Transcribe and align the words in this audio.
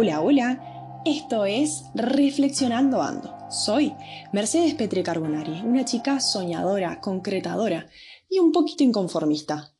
Hola, 0.00 0.20
hola. 0.20 1.02
Esto 1.04 1.44
es 1.44 1.82
Reflexionando 1.92 3.02
Ando. 3.02 3.36
Soy 3.50 3.94
Mercedes 4.32 4.74
Petre 4.74 5.02
Carbonari, 5.02 5.60
una 5.64 5.84
chica 5.84 6.20
soñadora, 6.20 7.00
concretadora 7.00 7.88
y 8.30 8.38
un 8.38 8.52
poquito 8.52 8.84
inconformista. 8.84 9.74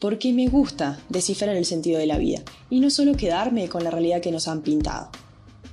Porque 0.00 0.32
me 0.32 0.48
gusta 0.48 0.98
descifrar 1.08 1.54
el 1.54 1.64
sentido 1.64 2.00
de 2.00 2.08
la 2.08 2.18
vida 2.18 2.40
y 2.70 2.80
no 2.80 2.90
solo 2.90 3.14
quedarme 3.14 3.68
con 3.68 3.84
la 3.84 3.92
realidad 3.92 4.20
que 4.20 4.32
nos 4.32 4.48
han 4.48 4.62
pintado. 4.62 5.10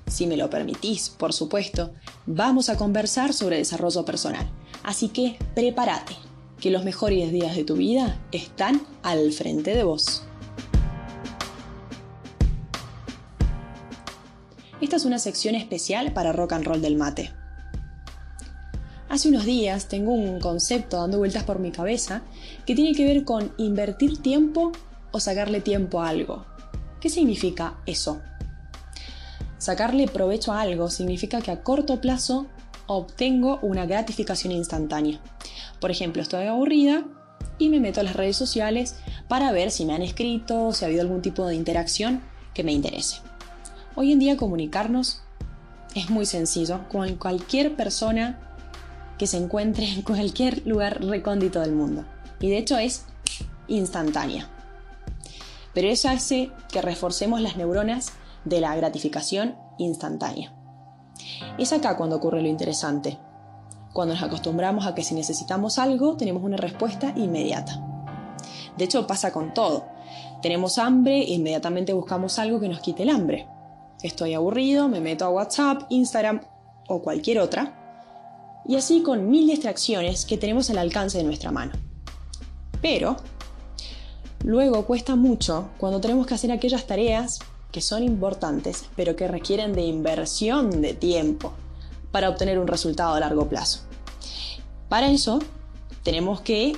Si 0.05 0.27
me 0.27 0.37
lo 0.37 0.51
permitís, 0.51 1.09
por 1.09 1.33
supuesto, 1.33 1.91
vamos 2.27 2.69
a 2.69 2.77
conversar 2.77 3.33
sobre 3.33 3.57
desarrollo 3.57 4.05
personal. 4.05 4.47
Así 4.83 5.09
que 5.09 5.39
prepárate, 5.55 6.13
que 6.61 6.69
los 6.69 6.83
mejores 6.83 7.31
días 7.31 7.55
de 7.55 7.63
tu 7.63 7.73
vida 7.75 8.23
están 8.31 8.83
al 9.01 9.31
frente 9.31 9.75
de 9.75 9.83
vos. 9.83 10.28
Esta 14.81 14.95
es 14.95 15.03
una 15.03 15.19
sección 15.19 15.55
especial 15.55 16.13
para 16.13 16.31
rock 16.31 16.53
and 16.53 16.65
roll 16.65 16.81
del 16.81 16.95
mate. 16.95 17.31
Hace 19.09 19.27
unos 19.27 19.43
días 19.43 19.87
tengo 19.87 20.13
un 20.13 20.39
concepto 20.39 20.97
dando 20.97 21.17
vueltas 21.17 21.43
por 21.43 21.59
mi 21.59 21.71
cabeza 21.71 22.21
que 22.65 22.75
tiene 22.75 22.95
que 22.95 23.05
ver 23.05 23.25
con 23.25 23.51
invertir 23.57 24.21
tiempo 24.21 24.71
o 25.11 25.19
sacarle 25.19 25.59
tiempo 25.59 26.01
a 26.01 26.07
algo. 26.07 26.45
¿Qué 27.01 27.09
significa 27.09 27.77
eso? 27.85 28.21
Sacarle 29.57 30.07
provecho 30.07 30.53
a 30.53 30.61
algo 30.61 30.89
significa 30.89 31.41
que 31.41 31.51
a 31.51 31.61
corto 31.61 31.99
plazo 31.99 32.47
obtengo 32.87 33.59
una 33.61 33.85
gratificación 33.85 34.53
instantánea. 34.53 35.19
Por 35.81 35.91
ejemplo, 35.91 36.21
estoy 36.21 36.45
aburrida 36.45 37.03
y 37.57 37.67
me 37.67 37.81
meto 37.81 37.99
a 37.99 38.03
las 38.03 38.15
redes 38.15 38.37
sociales 38.37 38.95
para 39.27 39.51
ver 39.51 39.71
si 39.71 39.83
me 39.83 39.93
han 39.93 40.03
escrito, 40.03 40.71
si 40.71 40.85
ha 40.85 40.87
habido 40.87 41.01
algún 41.01 41.21
tipo 41.21 41.45
de 41.45 41.55
interacción 41.55 42.21
que 42.53 42.63
me 42.63 42.71
interese. 42.71 43.28
Hoy 43.95 44.11
en 44.13 44.19
día 44.19 44.37
comunicarnos 44.37 45.21
es 45.95 46.09
muy 46.09 46.25
sencillo 46.25 46.87
con 46.89 47.15
cualquier 47.15 47.75
persona 47.75 48.39
que 49.17 49.27
se 49.27 49.37
encuentre 49.37 49.89
en 49.89 50.01
cualquier 50.03 50.65
lugar 50.65 51.03
recóndito 51.03 51.59
del 51.59 51.73
mundo. 51.73 52.05
Y 52.39 52.49
de 52.49 52.57
hecho 52.57 52.77
es 52.77 53.05
instantánea. 53.67 54.47
Pero 55.73 55.87
eso 55.87 56.09
hace 56.09 56.51
que 56.71 56.81
reforcemos 56.81 57.41
las 57.41 57.57
neuronas 57.57 58.13
de 58.45 58.61
la 58.61 58.75
gratificación 58.75 59.55
instantánea. 59.77 60.53
Es 61.57 61.73
acá 61.73 61.97
cuando 61.97 62.17
ocurre 62.17 62.41
lo 62.41 62.47
interesante. 62.47 63.17
Cuando 63.91 64.13
nos 64.13 64.23
acostumbramos 64.23 64.85
a 64.85 64.93
que 64.93 65.03
si 65.03 65.15
necesitamos 65.15 65.79
algo, 65.79 66.15
tenemos 66.15 66.43
una 66.43 66.57
respuesta 66.57 67.13
inmediata. 67.15 67.83
De 68.77 68.85
hecho, 68.85 69.07
pasa 69.07 69.33
con 69.33 69.53
todo. 69.53 69.87
Tenemos 70.41 70.77
hambre 70.77 71.19
e 71.19 71.33
inmediatamente 71.33 71.91
buscamos 71.91 72.39
algo 72.39 72.59
que 72.59 72.69
nos 72.69 72.79
quite 72.79 73.03
el 73.03 73.09
hambre. 73.09 73.47
Estoy 74.01 74.33
aburrido, 74.33 74.87
me 74.87 75.01
meto 75.01 75.25
a 75.25 75.29
WhatsApp, 75.29 75.83
Instagram 75.89 76.41
o 76.87 77.01
cualquier 77.01 77.39
otra. 77.39 78.61
Y 78.65 78.75
así 78.75 79.01
con 79.01 79.29
mil 79.29 79.47
distracciones 79.47 80.25
que 80.25 80.37
tenemos 80.37 80.69
al 80.69 80.77
alcance 80.77 81.17
de 81.17 81.23
nuestra 81.23 81.51
mano. 81.51 81.73
Pero 82.81 83.17
luego 84.45 84.85
cuesta 84.85 85.15
mucho 85.15 85.69
cuando 85.77 85.99
tenemos 85.99 86.27
que 86.27 86.33
hacer 86.33 86.51
aquellas 86.51 86.87
tareas 86.87 87.39
que 87.71 87.81
son 87.81 88.03
importantes, 88.03 88.85
pero 88.95 89.15
que 89.15 89.27
requieren 89.27 89.73
de 89.73 89.81
inversión 89.81 90.81
de 90.81 90.93
tiempo 90.93 91.53
para 92.11 92.29
obtener 92.29 92.57
un 92.57 92.67
resultado 92.67 93.13
a 93.13 93.19
largo 93.19 93.47
plazo. 93.47 93.81
Para 94.87 95.11
eso 95.11 95.39
tenemos 96.03 96.41
que 96.41 96.75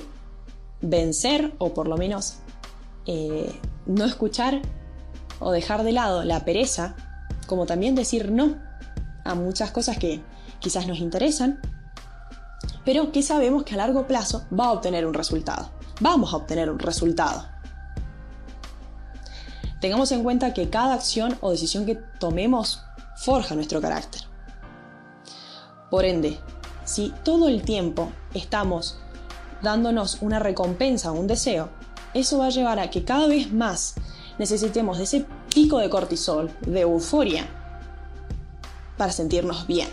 vencer 0.80 1.54
o 1.58 1.72
por 1.72 1.88
lo 1.88 1.96
menos 1.96 2.38
eh, 3.06 3.50
no 3.86 4.04
escuchar 4.04 4.60
o 5.38 5.50
dejar 5.52 5.84
de 5.84 5.92
lado 5.92 6.24
la 6.24 6.44
pereza 6.44 6.96
como 7.52 7.66
también 7.66 7.94
decir 7.94 8.32
no 8.32 8.56
a 9.24 9.34
muchas 9.34 9.72
cosas 9.72 9.98
que 9.98 10.22
quizás 10.58 10.86
nos 10.86 11.00
interesan, 11.00 11.60
pero 12.82 13.12
que 13.12 13.22
sabemos 13.22 13.64
que 13.64 13.74
a 13.74 13.76
largo 13.76 14.06
plazo 14.06 14.46
va 14.58 14.68
a 14.68 14.72
obtener 14.72 15.04
un 15.04 15.12
resultado. 15.12 15.68
Vamos 16.00 16.32
a 16.32 16.38
obtener 16.38 16.70
un 16.70 16.78
resultado. 16.78 17.46
Tengamos 19.82 20.10
en 20.12 20.22
cuenta 20.22 20.54
que 20.54 20.70
cada 20.70 20.94
acción 20.94 21.36
o 21.42 21.50
decisión 21.50 21.84
que 21.84 21.96
tomemos 21.96 22.80
forja 23.16 23.54
nuestro 23.54 23.82
carácter. 23.82 24.22
Por 25.90 26.06
ende, 26.06 26.40
si 26.86 27.12
todo 27.22 27.48
el 27.48 27.60
tiempo 27.60 28.10
estamos 28.32 28.96
dándonos 29.60 30.22
una 30.22 30.38
recompensa 30.38 31.12
o 31.12 31.20
un 31.20 31.26
deseo, 31.26 31.68
eso 32.14 32.38
va 32.38 32.46
a 32.46 32.50
llevar 32.50 32.78
a 32.78 32.88
que 32.88 33.04
cada 33.04 33.26
vez 33.26 33.52
más 33.52 33.96
necesitemos 34.38 34.96
de 34.96 35.04
ese 35.04 35.26
pico 35.52 35.78
de 35.78 35.90
cortisol, 35.90 36.50
de 36.62 36.80
euforia, 36.80 37.46
para 38.96 39.12
sentirnos 39.12 39.66
bien. 39.66 39.88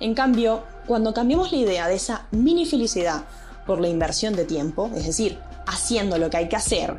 En 0.00 0.14
cambio, 0.14 0.64
cuando 0.86 1.14
cambiamos 1.14 1.52
la 1.52 1.58
idea 1.58 1.88
de 1.88 1.94
esa 1.94 2.26
mini 2.32 2.66
felicidad 2.66 3.24
por 3.66 3.80
la 3.80 3.88
inversión 3.88 4.34
de 4.34 4.44
tiempo, 4.44 4.90
es 4.96 5.06
decir, 5.06 5.38
haciendo 5.66 6.18
lo 6.18 6.30
que 6.30 6.38
hay 6.38 6.48
que 6.48 6.56
hacer, 6.56 6.96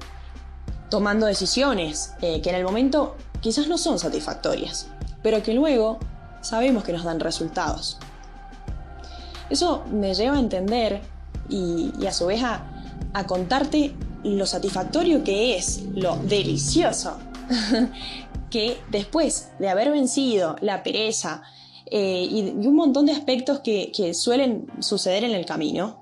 tomando 0.90 1.26
decisiones 1.26 2.14
eh, 2.22 2.42
que 2.42 2.50
en 2.50 2.56
el 2.56 2.64
momento 2.64 3.16
quizás 3.42 3.68
no 3.68 3.78
son 3.78 4.00
satisfactorias, 4.00 4.88
pero 5.22 5.44
que 5.44 5.54
luego 5.54 6.00
sabemos 6.42 6.84
que 6.84 6.94
nos 6.94 7.04
dan 7.04 7.20
resultados. 7.20 7.98
Eso 9.50 9.84
me 9.92 10.14
lleva 10.14 10.38
a 10.38 10.40
entender 10.40 11.02
y, 11.50 12.06
a 12.08 12.14
su 12.14 12.28
vez 12.28 12.42
a 12.44 13.28
contarte 13.28 13.94
lo 14.24 14.46
satisfactorio 14.46 15.24
que 15.24 15.56
es, 15.56 15.84
lo 15.94 16.16
delicioso, 16.18 17.18
que 18.50 18.78
después 18.90 19.52
de 19.60 19.70
haber 19.70 19.92
vencido 19.92 20.56
la 20.62 20.84
pereza 20.84 21.44
eh, 21.86 22.28
y, 22.30 22.66
un 22.66 22.76
montón 22.76 23.06
de 23.06 23.12
aspectos 23.12 23.60
que, 23.60 24.14
suelen 24.14 24.68
suceder 24.80 25.24
en 25.24 25.32
el 25.32 25.46
camino, 25.46 26.02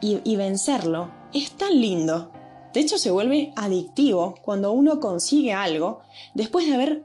y, 0.00 0.36
vencerlo, 0.36 1.10
es 1.32 1.52
tan 1.52 1.80
lindo. 1.80 2.30
De 2.72 2.80
hecho, 2.80 2.96
se 2.96 3.10
vuelve 3.10 3.52
adictivo 3.56 4.36
cuando 4.42 4.70
uno 4.70 5.00
consigue 5.00 5.52
algo 5.52 6.00
después 6.34 6.66
de 6.66 6.74
haber, 6.74 7.04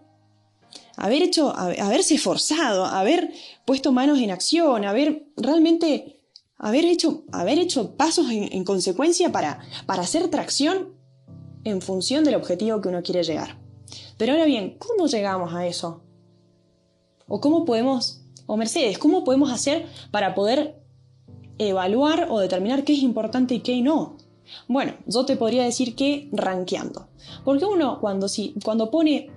haber 0.98 1.24
hecho, 1.24 1.52
haberse 1.56 2.16
esforzado, 2.16 2.86
haber 2.86 3.34
puesto 3.66 3.92
manos 3.92 4.20
en 4.20 4.30
acción, 4.30 4.86
haber 4.86 5.26
realmente 5.36 6.21
haber 6.62 6.86
hecho, 6.86 7.24
haber 7.32 7.58
hecho 7.58 7.96
pasos 7.96 8.28
en, 8.30 8.64
consecuencia 8.64 9.32
para, 9.32 9.60
para 9.88 10.04
hacer 10.04 10.30
tracción 10.30 10.94
en 11.64 11.82
función 11.82 12.24
del 12.24 12.36
objetivo 12.36 12.80
que 12.82 12.90
uno 12.90 13.02
quiere 13.02 13.24
llegar. 13.24 13.58
Pero 14.18 14.34
ahora 14.34 14.46
bien, 14.46 14.78
¿cómo 14.78 15.08
llegamos 15.08 15.54
a 15.56 15.66
eso? 15.66 16.04
¿O 17.28 17.42
cómo 17.42 17.66
podemos, 17.66 18.22
o 18.46 18.58
Mercedes, 18.58 19.00
cómo 19.00 19.24
podemos 19.24 19.52
hacer 19.52 19.88
para 20.12 20.36
poder 20.36 20.80
evaluar 21.58 22.28
o 22.30 22.40
determinar 22.40 22.84
qué 22.84 22.94
es 22.94 23.00
importante 23.00 23.56
y 23.56 23.62
qué 23.62 23.82
no? 23.82 24.18
Bueno, 24.68 24.94
yo 25.08 25.26
te 25.26 25.38
podría 25.38 25.64
decir 25.64 25.96
que 25.96 26.30
rankeando. 26.32 27.08
Porque 27.44 27.66
uno 27.66 28.00
cuando, 28.00 28.28
si, 28.28 28.54
cuando 28.64 28.92
pone, 28.92 29.32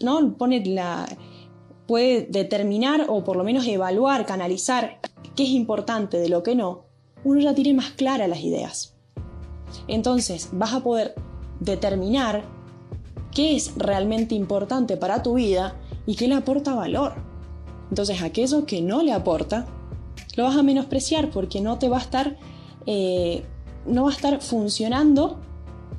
¿no? 0.00 0.34
pone 0.36 0.64
la, 0.66 1.08
puede 1.90 2.22
determinar 2.30 3.06
o 3.08 3.24
por 3.24 3.34
lo 3.34 3.42
menos 3.42 3.66
evaluar, 3.66 4.24
canalizar 4.24 5.00
qué 5.34 5.42
es 5.42 5.48
importante 5.48 6.18
de 6.18 6.28
lo 6.28 6.44
que 6.44 6.54
no, 6.54 6.84
uno 7.24 7.40
ya 7.40 7.52
tiene 7.52 7.74
más 7.74 7.90
claras 7.90 8.28
las 8.28 8.42
ideas. 8.44 8.94
Entonces 9.88 10.50
vas 10.52 10.72
a 10.72 10.84
poder 10.84 11.16
determinar 11.58 12.44
qué 13.32 13.56
es 13.56 13.72
realmente 13.74 14.36
importante 14.36 14.96
para 14.96 15.24
tu 15.24 15.34
vida 15.34 15.80
y 16.06 16.14
qué 16.14 16.28
le 16.28 16.36
aporta 16.36 16.76
valor. 16.76 17.14
Entonces 17.88 18.22
aquello 18.22 18.66
que 18.66 18.82
no 18.82 19.02
le 19.02 19.12
aporta, 19.12 19.66
lo 20.36 20.44
vas 20.44 20.56
a 20.56 20.62
menospreciar 20.62 21.28
porque 21.32 21.60
no 21.60 21.80
te 21.80 21.88
va 21.88 21.96
a 21.96 22.02
estar, 22.02 22.38
eh, 22.86 23.42
no 23.84 24.04
va 24.04 24.10
a 24.10 24.14
estar 24.14 24.40
funcionando 24.40 25.40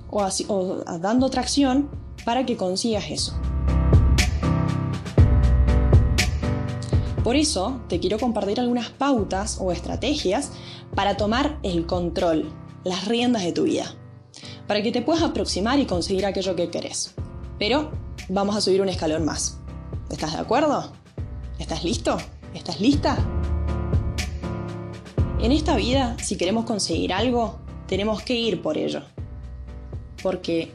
o, 0.10 0.26
o 0.48 0.76
dando 1.00 1.30
tracción 1.30 1.90
para 2.24 2.46
que 2.46 2.56
consigas 2.56 3.12
eso. 3.12 3.34
Por 7.24 7.36
eso 7.36 7.80
te 7.88 8.00
quiero 8.00 8.18
compartir 8.18 8.60
algunas 8.60 8.90
pautas 8.90 9.60
o 9.62 9.72
estrategias 9.72 10.52
para 10.96 11.18
tomar 11.18 11.60
el 11.62 11.86
control, 11.86 12.52
las 12.84 13.08
riendas 13.08 13.44
de 13.44 13.52
tu 13.52 13.64
vida, 13.64 13.94
para 14.68 14.82
que 14.82 14.92
te 14.92 15.04
puedas 15.04 15.22
aproximar 15.22 15.80
y 15.80 15.86
conseguir 15.86 16.26
aquello 16.26 16.56
que 16.56 16.72
querés. 16.72 17.14
Pero 17.60 17.92
vamos 18.28 18.56
a 18.56 18.62
subir 18.62 18.82
un 18.82 18.90
escalón 18.90 19.24
más. 19.24 19.60
¿Estás 20.10 20.34
de 20.34 20.40
acuerdo? 20.40 20.92
¿Estás 21.60 21.84
listo? 21.84 22.18
¿Estás 22.56 22.82
lista? 22.82 23.16
En 25.40 25.52
esta 25.52 25.76
vida, 25.76 26.18
si 26.20 26.38
queremos 26.38 26.66
conseguir 26.66 27.14
algo, 27.14 27.60
tenemos 27.88 28.24
que 28.24 28.34
ir 28.34 28.64
por 28.64 28.78
ello. 28.80 29.04
Porque 30.24 30.74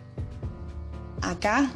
acá 1.22 1.72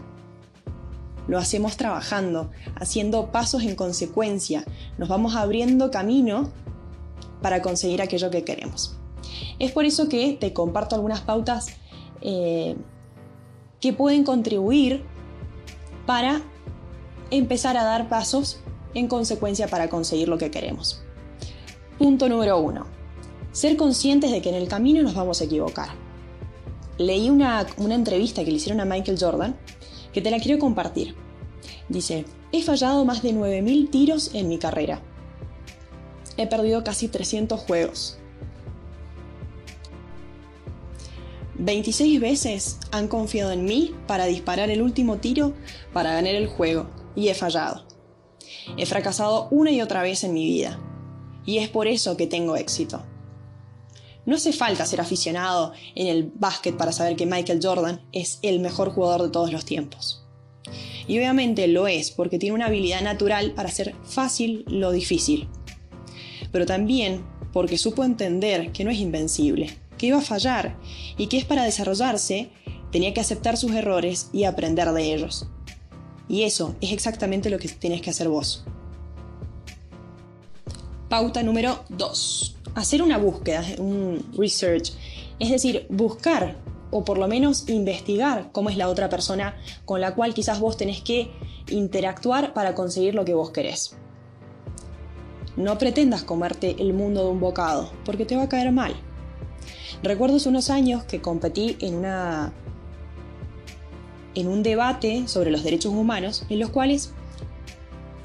lo 1.30 1.38
hacemos 1.38 1.76
trabajando, 1.76 2.50
haciendo 2.74 3.30
pasos 3.30 3.62
en 3.62 3.76
consecuencia, 3.76 4.64
nos 4.98 5.08
vamos 5.08 5.36
abriendo 5.36 5.92
camino 5.92 6.50
para 7.40 7.62
conseguir 7.62 8.02
aquello 8.02 8.32
que 8.32 8.42
queremos. 8.42 8.98
Es 9.60 9.70
por 9.70 9.84
eso 9.84 10.08
que 10.08 10.36
te 10.40 10.52
comparto 10.52 10.96
algunas 10.96 11.20
pautas 11.20 11.68
eh, 12.20 12.76
que 13.80 13.92
pueden 13.92 14.24
contribuir 14.24 15.04
para 16.04 16.42
empezar 17.30 17.76
a 17.76 17.84
dar 17.84 18.08
pasos 18.08 18.58
en 18.94 19.06
consecuencia 19.06 19.68
para 19.68 19.88
conseguir 19.88 20.28
lo 20.28 20.36
que 20.36 20.50
queremos. 20.50 21.04
Punto 21.96 22.28
número 22.28 22.58
uno. 22.58 22.86
Ser 23.52 23.76
conscientes 23.76 24.32
de 24.32 24.42
que 24.42 24.48
en 24.48 24.56
el 24.56 24.66
camino 24.66 25.00
nos 25.00 25.14
vamos 25.14 25.40
a 25.40 25.44
equivocar. 25.44 25.90
Leí 26.98 27.30
una, 27.30 27.64
una 27.76 27.94
entrevista 27.94 28.44
que 28.44 28.50
le 28.50 28.56
hicieron 28.56 28.80
a 28.80 28.84
Michael 28.84 29.16
Jordan 29.20 29.56
que 30.12 30.20
te 30.20 30.30
la 30.30 30.40
quiero 30.40 30.58
compartir. 30.58 31.14
Dice, 31.88 32.24
he 32.52 32.62
fallado 32.62 33.04
más 33.04 33.22
de 33.22 33.32
9.000 33.32 33.90
tiros 33.90 34.34
en 34.34 34.48
mi 34.48 34.58
carrera. 34.58 35.02
He 36.36 36.46
perdido 36.46 36.84
casi 36.84 37.08
300 37.08 37.60
juegos. 37.60 38.18
26 41.60 42.20
veces 42.20 42.78
han 42.90 43.06
confiado 43.06 43.52
en 43.52 43.64
mí 43.64 43.94
para 44.06 44.24
disparar 44.24 44.70
el 44.70 44.80
último 44.80 45.18
tiro 45.18 45.52
para 45.92 46.14
ganar 46.14 46.34
el 46.34 46.46
juego 46.46 46.88
y 47.14 47.28
he 47.28 47.34
fallado. 47.34 47.84
He 48.78 48.86
fracasado 48.86 49.48
una 49.50 49.70
y 49.70 49.82
otra 49.82 50.02
vez 50.02 50.24
en 50.24 50.32
mi 50.32 50.46
vida 50.46 50.80
y 51.44 51.58
es 51.58 51.68
por 51.68 51.86
eso 51.86 52.16
que 52.16 52.26
tengo 52.26 52.56
éxito. 52.56 53.02
No 54.30 54.36
hace 54.36 54.52
falta 54.52 54.86
ser 54.86 55.00
aficionado 55.00 55.72
en 55.96 56.06
el 56.06 56.30
básquet 56.32 56.76
para 56.76 56.92
saber 56.92 57.16
que 57.16 57.26
Michael 57.26 57.58
Jordan 57.60 58.00
es 58.12 58.38
el 58.42 58.60
mejor 58.60 58.92
jugador 58.92 59.24
de 59.24 59.30
todos 59.30 59.50
los 59.50 59.64
tiempos. 59.64 60.24
Y 61.08 61.18
obviamente 61.18 61.66
lo 61.66 61.88
es 61.88 62.12
porque 62.12 62.38
tiene 62.38 62.54
una 62.54 62.66
habilidad 62.66 63.02
natural 63.02 63.54
para 63.54 63.70
hacer 63.70 63.96
fácil 64.04 64.64
lo 64.68 64.92
difícil. 64.92 65.48
Pero 66.52 66.64
también 66.64 67.24
porque 67.52 67.76
supo 67.76 68.04
entender 68.04 68.70
que 68.70 68.84
no 68.84 68.92
es 68.92 69.00
invencible, 69.00 69.76
que 69.98 70.06
iba 70.06 70.18
a 70.18 70.22
fallar 70.22 70.78
y 71.18 71.26
que 71.26 71.36
es 71.36 71.44
para 71.44 71.64
desarrollarse 71.64 72.50
tenía 72.92 73.12
que 73.12 73.20
aceptar 73.20 73.56
sus 73.56 73.72
errores 73.72 74.30
y 74.32 74.44
aprender 74.44 74.92
de 74.92 75.12
ellos. 75.12 75.48
Y 76.28 76.44
eso 76.44 76.76
es 76.80 76.92
exactamente 76.92 77.50
lo 77.50 77.58
que 77.58 77.66
tienes 77.66 78.00
que 78.00 78.10
hacer 78.10 78.28
vos. 78.28 78.64
Pauta 81.08 81.42
número 81.42 81.82
2. 81.88 82.59
Hacer 82.74 83.02
una 83.02 83.18
búsqueda, 83.18 83.64
un 83.78 84.24
research. 84.36 84.92
Es 85.38 85.50
decir, 85.50 85.86
buscar 85.88 86.56
o 86.90 87.04
por 87.04 87.18
lo 87.18 87.28
menos 87.28 87.68
investigar 87.68 88.50
cómo 88.52 88.70
es 88.70 88.76
la 88.76 88.88
otra 88.88 89.08
persona 89.08 89.56
con 89.84 90.00
la 90.00 90.14
cual 90.14 90.34
quizás 90.34 90.60
vos 90.60 90.76
tenés 90.76 91.00
que 91.00 91.30
interactuar 91.68 92.52
para 92.52 92.74
conseguir 92.74 93.14
lo 93.14 93.24
que 93.24 93.34
vos 93.34 93.50
querés. 93.50 93.96
No 95.56 95.78
pretendas 95.78 96.22
comerte 96.22 96.76
el 96.78 96.92
mundo 96.92 97.24
de 97.24 97.30
un 97.30 97.40
bocado, 97.40 97.92
porque 98.04 98.24
te 98.24 98.36
va 98.36 98.44
a 98.44 98.48
caer 98.48 98.72
mal. 98.72 98.94
Recuerdo 100.02 100.36
hace 100.36 100.48
unos 100.48 100.70
años 100.70 101.04
que 101.04 101.20
competí 101.20 101.76
en 101.80 101.96
una 101.96 102.52
en 104.34 104.46
un 104.46 104.62
debate 104.62 105.26
sobre 105.26 105.50
los 105.50 105.64
derechos 105.64 105.92
humanos 105.92 106.46
en 106.48 106.60
los 106.60 106.70
cuales 106.70 107.12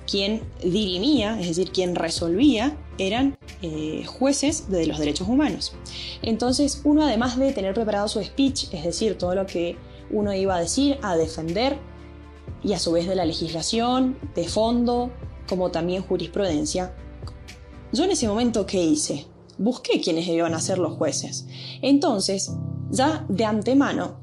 quien 0.09 0.41
dirimía, 0.63 1.39
es 1.39 1.47
decir, 1.47 1.71
quien 1.71 1.95
resolvía, 1.95 2.77
eran 2.97 3.37
eh, 3.61 4.03
jueces 4.05 4.69
de 4.69 4.85
los 4.87 4.99
derechos 4.99 5.27
humanos. 5.27 5.73
Entonces, 6.21 6.81
uno 6.83 7.03
además 7.03 7.37
de 7.37 7.51
tener 7.51 7.73
preparado 7.73 8.07
su 8.07 8.23
speech, 8.23 8.73
es 8.73 8.83
decir, 8.83 9.17
todo 9.17 9.35
lo 9.35 9.45
que 9.45 9.77
uno 10.11 10.33
iba 10.33 10.55
a 10.55 10.59
decir, 10.59 10.97
a 11.01 11.15
defender, 11.15 11.77
y 12.63 12.73
a 12.73 12.79
su 12.79 12.91
vez 12.91 13.07
de 13.07 13.15
la 13.15 13.25
legislación, 13.25 14.17
de 14.33 14.47
fondo, 14.47 15.11
como 15.47 15.71
también 15.71 16.01
jurisprudencia, 16.01 16.95
yo 17.91 18.03
en 18.03 18.11
ese 18.11 18.27
momento, 18.27 18.65
¿qué 18.65 18.83
hice? 18.83 19.27
Busqué 19.57 20.01
quiénes 20.01 20.27
iban 20.27 20.53
a 20.53 20.59
ser 20.59 20.79
los 20.79 20.93
jueces. 20.93 21.47
Entonces, 21.81 22.51
ya 22.89 23.25
de 23.29 23.45
antemano, 23.45 24.19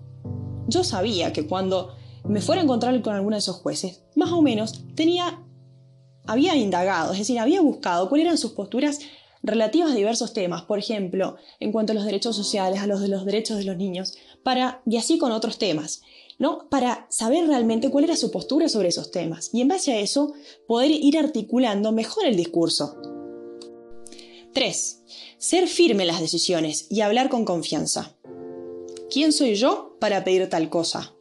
yo 0.66 0.84
sabía 0.84 1.32
que 1.32 1.46
cuando 1.46 1.94
me 2.24 2.40
fuera 2.40 2.60
a 2.60 2.64
encontrar 2.64 3.00
con 3.02 3.14
alguno 3.14 3.36
de 3.36 3.40
esos 3.40 3.56
jueces, 3.56 4.02
más 4.14 4.32
o 4.32 4.42
menos 4.42 4.84
tenía 4.94 5.41
había 6.26 6.56
indagado, 6.56 7.12
es 7.12 7.18
decir, 7.18 7.38
había 7.38 7.60
buscado 7.60 8.08
cuáles 8.08 8.26
eran 8.26 8.38
sus 8.38 8.52
posturas 8.52 9.00
relativas 9.42 9.90
a 9.90 9.94
diversos 9.94 10.32
temas, 10.32 10.62
por 10.62 10.78
ejemplo, 10.78 11.36
en 11.58 11.72
cuanto 11.72 11.92
a 11.92 11.94
los 11.94 12.04
derechos 12.04 12.36
sociales, 12.36 12.80
a 12.80 12.86
los 12.86 13.00
de 13.00 13.08
los 13.08 13.24
derechos 13.24 13.58
de 13.58 13.64
los 13.64 13.76
niños, 13.76 14.14
para, 14.42 14.82
y 14.86 14.96
así 14.96 15.18
con 15.18 15.32
otros 15.32 15.58
temas, 15.58 16.02
¿no? 16.38 16.68
Para 16.68 17.06
saber 17.10 17.46
realmente 17.46 17.90
cuál 17.90 18.04
era 18.04 18.16
su 18.16 18.30
postura 18.30 18.68
sobre 18.68 18.88
esos 18.88 19.10
temas 19.10 19.50
y 19.52 19.60
en 19.60 19.68
base 19.68 19.92
a 19.92 20.00
eso 20.00 20.32
poder 20.66 20.90
ir 20.90 21.18
articulando 21.18 21.92
mejor 21.92 22.24
el 22.26 22.36
discurso. 22.36 22.96
3. 24.54 25.02
Ser 25.38 25.66
firme 25.66 26.02
en 26.02 26.08
las 26.08 26.20
decisiones 26.20 26.86
y 26.90 27.00
hablar 27.00 27.28
con 27.28 27.44
confianza. 27.44 28.16
¿Quién 29.10 29.32
soy 29.32 29.54
yo 29.54 29.96
para 29.98 30.24
pedir 30.24 30.48
tal 30.48 30.68
cosa? 30.68 31.14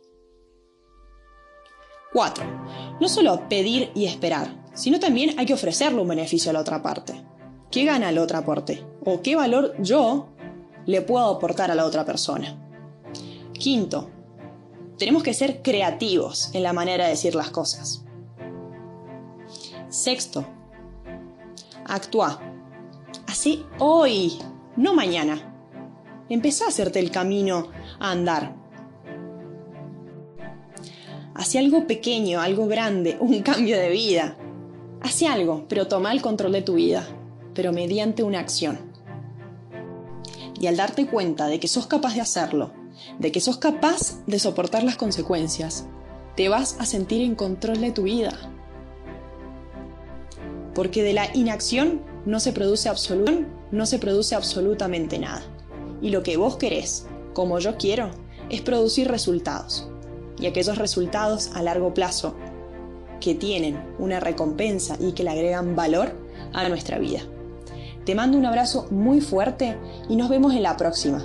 4. 2.14 2.98
No 3.00 3.08
solo 3.08 3.48
pedir 3.48 3.90
y 3.96 4.06
esperar, 4.06 4.61
sino 4.74 5.00
también 5.00 5.38
hay 5.38 5.46
que 5.46 5.54
ofrecerle 5.54 6.02
un 6.02 6.08
beneficio 6.08 6.50
a 6.50 6.54
la 6.54 6.62
otra 6.62 6.82
parte. 6.82 7.22
¿Qué 7.70 7.86
gana 7.86 8.10
el 8.10 8.18
otro 8.18 8.38
aporte? 8.38 8.84
¿O 9.06 9.22
qué 9.22 9.36
valor 9.36 9.76
yo 9.80 10.28
le 10.86 11.02
puedo 11.02 11.26
aportar 11.28 11.72
a 11.72 11.76
la 11.76 11.86
otra 11.86 12.06
persona? 12.06 12.58
Quinto, 13.54 14.10
tenemos 14.98 15.24
que 15.24 15.34
ser 15.34 15.62
creativos 15.62 16.52
en 16.54 16.64
la 16.64 16.74
manera 16.74 17.06
de 17.06 17.12
decir 17.12 17.34
las 17.34 17.50
cosas. 17.50 18.04
Sexto, 19.90 20.46
actúa. 21.86 22.40
Así 23.28 23.66
hoy, 23.80 24.38
no 24.76 24.94
mañana. 24.94 25.48
Empezá 26.30 26.66
a 26.66 26.70
hacerte 26.70 27.00
el 27.00 27.12
camino 27.12 27.70
a 28.00 28.12
andar. 28.12 28.56
Hacia 31.36 31.62
algo 31.62 31.88
pequeño, 31.88 32.40
algo 32.40 32.68
grande, 32.68 33.18
un 33.20 33.42
cambio 33.42 33.78
de 33.78 33.90
vida. 33.90 34.38
Algo, 35.28 35.66
pero 35.68 35.88
toma 35.88 36.12
el 36.12 36.22
control 36.22 36.54
de 36.54 36.62
tu 36.62 36.76
vida, 36.76 37.08
pero 37.54 37.72
mediante 37.72 38.24
una 38.24 38.40
acción. 38.40 38.80
Y 40.60 40.68
al 40.68 40.78
darte 40.78 41.08
cuenta 41.08 41.48
de 41.48 41.60
que 41.60 41.68
sos 41.68 41.88
capaz 41.88 42.16
de 42.16 42.22
hacerlo, 42.22 42.72
de 43.20 43.32
que 43.32 43.40
sos 43.40 43.58
capaz 43.58 44.24
de 44.26 44.40
soportar 44.40 44.84
las 44.84 44.96
consecuencias, 44.96 45.86
te 46.36 46.50
vas 46.50 46.78
a 46.80 46.86
sentir 46.86 47.22
en 47.22 47.36
control 47.36 47.82
de 47.82 47.92
tu 47.92 48.04
vida. 48.04 48.32
Porque 50.74 51.04
de 51.04 51.14
la 51.14 51.36
inacción 51.36 52.02
no 52.26 52.40
se 52.40 52.54
produce 52.54 52.90
no 53.72 53.86
se 53.86 54.00
produce 54.00 54.36
absolutamente 54.36 55.20
nada. 55.20 55.44
Y 56.02 56.10
lo 56.10 56.24
que 56.24 56.38
vos 56.38 56.58
querés, 56.58 57.06
como 57.34 57.60
yo 57.60 57.78
quiero, 57.78 58.12
es 58.50 58.62
producir 58.62 59.08
resultados. 59.08 59.88
Y 60.40 60.48
aquellos 60.48 60.78
resultados 60.78 61.52
a 61.54 61.62
largo 61.62 61.94
plazo 61.94 62.36
que 63.22 63.36
tienen 63.36 63.82
una 64.00 64.20
recompensa 64.20 64.98
y 65.00 65.14
que 65.14 65.24
le 65.24 65.30
agregan 65.30 65.78
valor 65.78 66.12
a 66.52 66.68
nuestra 66.68 67.00
vida. 67.00 67.22
Te 68.04 68.16
mando 68.16 68.38
un 68.38 68.46
abrazo 68.46 68.88
muy 68.90 69.22
fuerte 69.22 69.78
y 70.10 70.18
nos 70.18 70.28
vemos 70.28 70.54
en 70.54 70.64
la 70.64 70.76
próxima. 70.76 71.24